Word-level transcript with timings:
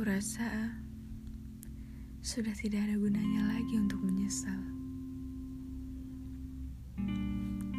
Aku 0.00 0.08
rasa 0.08 0.80
sudah 2.24 2.56
tidak 2.56 2.88
ada 2.88 2.96
gunanya 2.96 3.52
lagi 3.52 3.76
untuk 3.76 4.00
menyesal. 4.00 4.56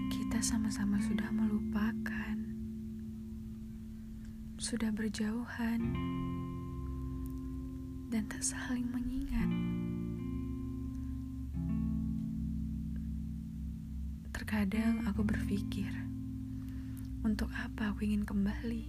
Kita 0.06 0.38
sama-sama 0.38 1.02
sudah 1.02 1.26
melupakan, 1.34 2.38
sudah 4.62 4.94
berjauhan, 4.94 5.82
dan 8.14 8.30
tak 8.30 8.46
saling 8.46 8.86
mengingat. 8.86 9.50
Terkadang 14.30 15.10
aku 15.10 15.26
berpikir, 15.26 15.90
untuk 17.26 17.50
apa 17.58 17.90
aku 17.90 18.06
ingin 18.06 18.30
kembali? 18.30 18.86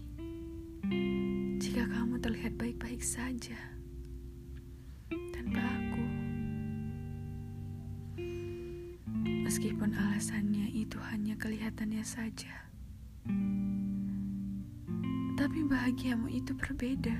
Terlihat 2.22 2.54
baik-baik 2.54 3.02
saja 3.02 3.58
tanpa 5.34 5.58
aku, 5.58 6.06
meskipun 9.42 9.90
alasannya 9.90 10.70
itu 10.70 11.02
hanya 11.10 11.34
kelihatannya 11.34 12.06
saja, 12.06 12.70
tapi 15.34 15.66
bahagiamu 15.66 16.30
itu 16.30 16.54
berbeda, 16.54 17.18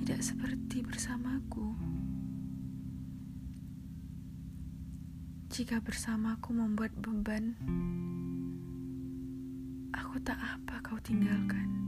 tidak 0.00 0.24
seperti 0.24 0.80
bersamaku. 0.80 1.76
Jika 5.52 5.84
bersamaku 5.84 6.56
membuat 6.56 6.96
beban, 6.96 7.52
aku 9.92 10.16
tak 10.24 10.40
apa 10.40 10.80
kau 10.80 10.96
tinggalkan. 11.04 11.87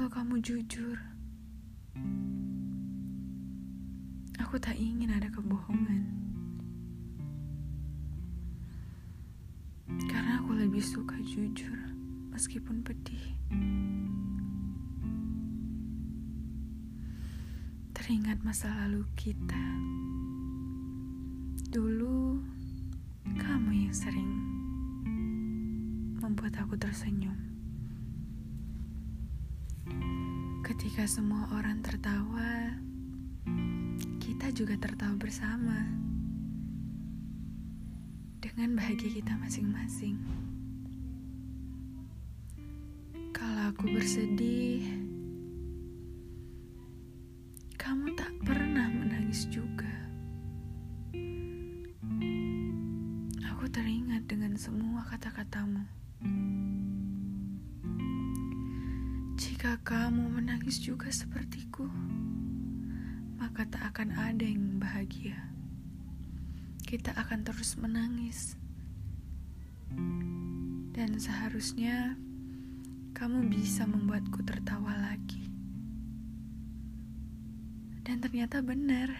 Perlu 0.00 0.16
kamu 0.16 0.40
jujur. 0.40 0.96
Aku 4.40 4.56
tak 4.56 4.72
ingin 4.80 5.12
ada 5.12 5.28
kebohongan. 5.28 6.08
Karena 10.08 10.40
aku 10.40 10.56
lebih 10.56 10.80
suka 10.80 11.20
jujur 11.20 11.76
meskipun 12.32 12.80
pedih. 12.80 13.20
Teringat 17.92 18.40
masa 18.40 18.72
lalu 18.72 19.04
kita. 19.20 19.64
Dulu 21.76 22.40
kamu 23.36 23.84
yang 23.84 23.92
sering 23.92 24.32
membuat 26.24 26.56
aku 26.56 26.80
tersenyum. 26.80 27.49
Ketika 30.70 31.02
semua 31.02 31.50
orang 31.58 31.82
tertawa, 31.82 32.78
kita 34.22 34.54
juga 34.54 34.78
tertawa 34.78 35.18
bersama 35.18 35.82
dengan 38.38 38.78
bahagia 38.78 39.18
kita 39.18 39.34
masing-masing. 39.42 40.14
Kalau 43.34 43.74
aku 43.74 43.90
bersedih, 43.90 44.86
kamu 47.74 48.14
tak 48.14 48.30
pernah 48.46 48.86
menangis 48.94 49.50
juga. 49.50 49.90
Aku 53.42 53.66
teringat 53.74 54.22
dengan 54.30 54.54
semua 54.54 55.02
kata-katamu. 55.02 55.82
Jika 59.60 59.76
kamu 59.84 60.40
menangis 60.40 60.80
juga 60.80 61.12
sepertiku, 61.12 61.84
maka 63.36 63.68
tak 63.68 63.92
akan 63.92 64.16
ada 64.16 64.40
yang 64.40 64.80
bahagia. 64.80 65.36
Kita 66.80 67.12
akan 67.12 67.44
terus 67.44 67.76
menangis, 67.76 68.56
dan 70.96 71.12
seharusnya 71.20 72.16
kamu 73.12 73.52
bisa 73.52 73.84
membuatku 73.84 74.40
tertawa 74.48 74.96
lagi. 74.96 75.44
Dan 78.00 78.24
ternyata 78.24 78.64
benar, 78.64 79.12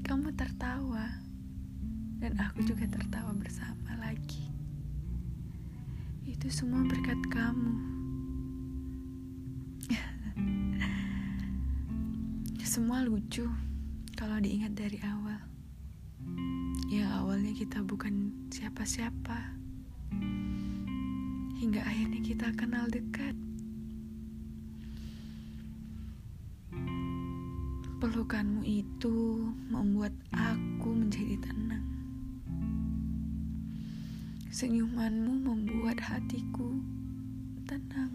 kamu 0.00 0.32
tertawa, 0.32 1.12
dan 2.24 2.40
aku 2.40 2.64
juga 2.64 2.88
tertawa 2.88 3.36
bersama 3.36 4.00
lagi. 4.00 4.48
Itu 6.24 6.48
semua 6.48 6.88
berkat 6.88 7.20
kamu. 7.28 7.97
Semua 12.68 13.00
lucu 13.00 13.48
kalau 14.12 14.36
diingat 14.44 14.76
dari 14.76 15.00
awal. 15.00 15.40
Ya 16.92 17.08
awalnya 17.16 17.56
kita 17.56 17.80
bukan 17.80 18.28
siapa-siapa. 18.52 19.56
Hingga 21.64 21.80
akhirnya 21.80 22.20
kita 22.20 22.52
kenal 22.60 22.84
dekat. 22.92 23.32
Pelukanmu 28.04 28.60
itu 28.68 29.48
membuat 29.72 30.12
aku 30.36 30.92
menjadi 30.92 31.40
tenang. 31.40 31.88
Senyumanmu 34.52 35.40
membuat 35.40 36.04
hatiku 36.04 36.76
tenang. 37.64 38.12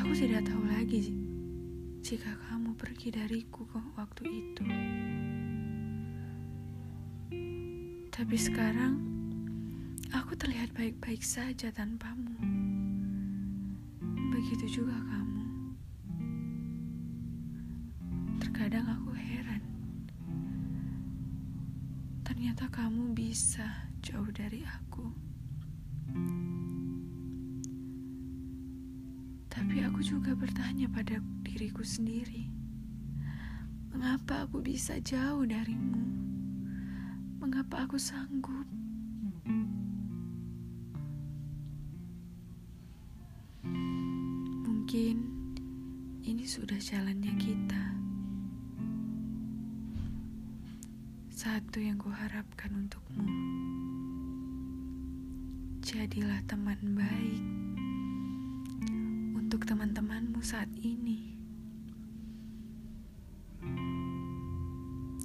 Aku 0.00 0.16
tidak 0.16 0.48
tahu 0.48 0.64
lagi 0.64 1.12
jika 2.00 2.32
kamu 2.48 2.72
pergi 2.80 3.12
dariku 3.12 3.68
waktu 3.92 4.24
itu. 4.24 4.64
Tapi 8.08 8.36
sekarang 8.40 8.96
aku 10.08 10.32
terlihat 10.32 10.72
baik-baik 10.72 11.20
saja 11.20 11.68
tanpamu. 11.68 12.40
Begitu 14.32 14.80
juga 14.80 14.96
kamu. 14.96 15.44
Terkadang 18.40 18.86
aku 18.96 19.12
heran. 19.12 19.62
Ternyata 22.24 22.64
kamu 22.72 23.12
bisa 23.12 23.92
jauh 24.00 24.32
dari 24.32 24.64
aku. 24.64 25.04
Tapi 29.52 29.84
aku 29.84 30.00
juga 30.00 30.32
bertanya 30.32 30.88
pada 30.88 31.20
diriku 31.60 31.84
sendiri. 31.84 32.48
Mengapa 33.92 34.48
aku 34.48 34.64
bisa 34.64 34.96
jauh 35.04 35.44
darimu? 35.44 36.00
Mengapa 37.36 37.84
aku 37.84 38.00
sanggup? 38.00 38.64
Mungkin 44.64 45.16
ini 46.24 46.48
sudah 46.48 46.80
jalannya 46.80 47.36
kita. 47.36 47.84
Satu 51.28 51.84
yang 51.84 52.00
kuharapkan 52.00 52.72
untukmu. 52.72 53.28
Jadilah 55.84 56.40
teman 56.48 56.80
baik 56.96 57.44
untuk 59.36 59.68
teman-temanmu 59.68 60.40
saat 60.40 60.72
ini. 60.80 61.39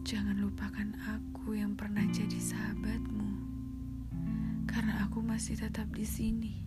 Jangan 0.06 0.38
lupakan 0.38 0.94
aku 1.18 1.58
yang 1.58 1.74
pernah 1.74 2.06
jadi 2.14 2.38
sahabatmu, 2.38 3.26
karena 4.70 5.02
aku 5.02 5.26
masih 5.26 5.58
tetap 5.58 5.90
di 5.98 6.06
sini, 6.06 6.62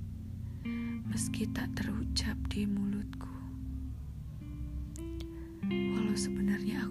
meski 1.07 1.47
tak 1.47 1.71
terucap 1.79 2.35
di 2.51 2.67
mulutku. 2.67 3.31
Walau 5.71 6.19
sebenarnya 6.19 6.83